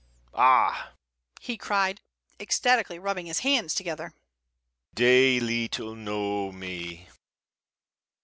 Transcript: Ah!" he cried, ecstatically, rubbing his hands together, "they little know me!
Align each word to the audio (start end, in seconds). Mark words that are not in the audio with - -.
Ah!" 0.33 0.93
he 1.39 1.57
cried, 1.57 2.01
ecstatically, 2.39 2.97
rubbing 2.97 3.27
his 3.27 3.41
hands 3.41 3.75
together, 3.75 4.15
"they 4.95 5.39
little 5.39 5.93
know 5.93 6.51
me! 6.51 7.07